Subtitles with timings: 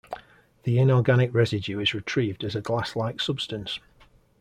[0.63, 3.79] The inorganic residue is retrieved as a glass like substance.